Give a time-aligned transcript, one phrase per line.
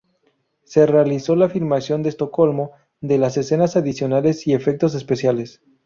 [0.63, 5.61] Se realizó la filmación en Estocolmo de las escenas adicionales y efectos especiales.